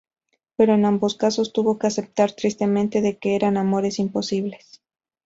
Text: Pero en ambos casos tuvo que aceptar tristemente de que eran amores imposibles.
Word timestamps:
Pero 0.55 0.73
en 0.73 0.85
ambos 0.85 1.13
casos 1.13 1.53
tuvo 1.53 1.77
que 1.77 1.85
aceptar 1.85 2.31
tristemente 2.31 3.01
de 3.01 3.19
que 3.19 3.35
eran 3.35 3.55
amores 3.55 3.99
imposibles. 3.99 4.81